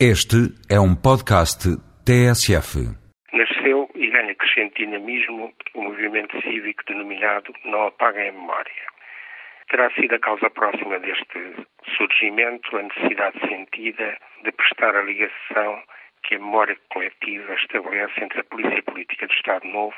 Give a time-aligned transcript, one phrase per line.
[0.00, 1.70] Este é um podcast
[2.04, 2.82] TSF.
[3.32, 8.86] Nasceu e ganha crescente dinamismo o movimento cívico denominado Não Apaguem a Memória.
[9.70, 11.38] Terá sido a causa próxima deste
[11.96, 15.80] surgimento a necessidade sentida de prestar a ligação
[16.24, 19.94] que a memória coletiva estabelece entre a Polícia Política do Estado Novo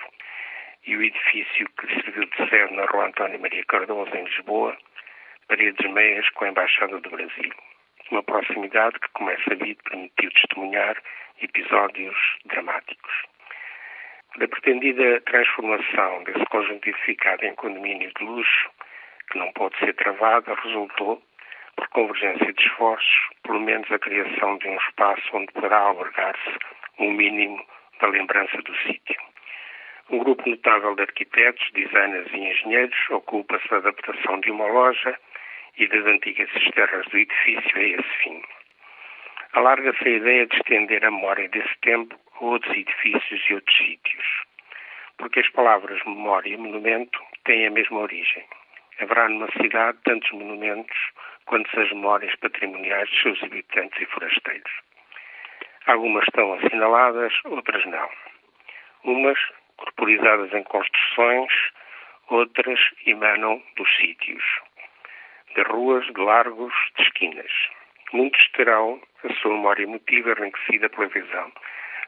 [0.87, 4.77] e o edifício que serviu de sede na Rua António Maria Cardoso, em Lisboa,
[5.49, 7.55] paredes meias com a Embaixada do Brasil
[8.11, 10.97] uma proximidade que, como é sabido, permitiu testemunhar
[11.43, 13.13] episódios dramáticos.
[14.39, 18.71] Da pretendida transformação desse conjunto edificado em condomínio de luxo,
[19.31, 21.23] que não pode ser travada, resultou,
[21.77, 26.59] por convergência de esforços, pelo menos a criação de um espaço onde poderá albergar-se
[26.99, 27.63] um mínimo
[28.01, 29.21] da lembrança do sítio.
[30.11, 35.19] Um grupo notável de arquitetos, designers e engenheiros ocupa-se da adaptação de uma loja
[35.79, 38.43] e das antigas cisternas do edifício a esse fim.
[39.53, 44.27] Alarga-se a ideia de estender a memória desse tempo a outros edifícios e outros sítios,
[45.19, 48.45] porque as palavras memória e monumento têm a mesma origem.
[49.01, 50.97] Haverá numa cidade tantos monumentos
[51.45, 54.73] quanto as memórias patrimoniais dos seus habitantes e forasteiros.
[55.87, 58.11] Algumas estão assinaladas, outras não.
[59.05, 59.39] Umas
[59.77, 61.53] corporizadas em construções,
[62.29, 64.43] outras emanam dos sítios
[65.57, 67.51] de ruas, de largos, de esquinas.
[68.13, 71.51] Muitos terão a sua memória emotiva enriquecida pela visão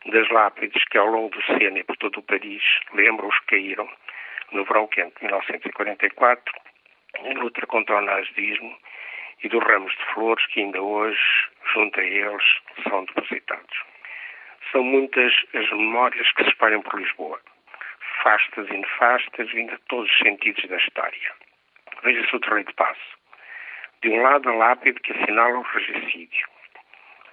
[0.07, 3.47] das lápides que, ao longo do Sena e por todo o Paris, lembram os que
[3.47, 3.89] caíram
[4.53, 6.55] no verão quente de 1944,
[7.21, 8.77] em luta contra o nazismo
[9.43, 12.45] e dos ramos de flores que ainda hoje, junto a eles,
[12.87, 13.83] são depositados.
[14.71, 17.41] São muitas as memórias que se espalham por Lisboa,
[18.23, 21.33] fastas e nefastas, vindo de todos os sentidos da história.
[22.03, 23.19] Veja-se o terreno de passo
[24.03, 26.47] de um lado, a lápide que assinala o regicídio.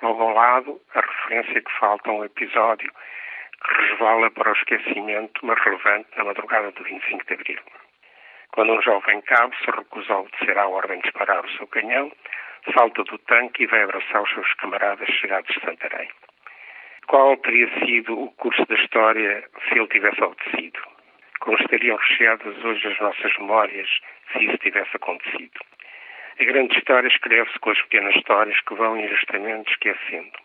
[0.02, 2.92] Logo ao lado, a referência que falta a um episódio
[3.64, 7.60] que resvala para o esquecimento, mas relevante, na madrugada do 25 de abril.
[8.52, 12.12] Quando um jovem cabo se recusa a obedecer à ordem de disparar o seu canhão,
[12.74, 16.10] salta do tanque e vai abraçar os seus camaradas chegados de Santarém.
[17.08, 20.80] Qual teria sido o curso da história se ele tivesse obedecido?
[21.40, 23.90] Como estariam recheadas hoje as nossas memórias
[24.32, 25.60] se isso tivesse acontecido?
[26.38, 30.38] A grande história escreve-se com as pequenas histórias que vão injustamente esquecendo.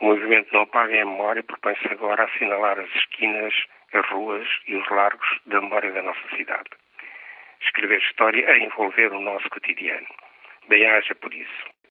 [0.00, 3.54] O movimento não apaga a memória, propõe-se agora a assinalar as esquinas,
[3.92, 6.70] as ruas e os largos da memória da nossa cidade.
[7.60, 10.08] Escrever história é envolver o nosso cotidiano.
[10.68, 11.79] Bem haja por isso.